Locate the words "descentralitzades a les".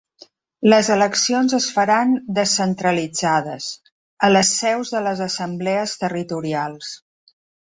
2.39-4.55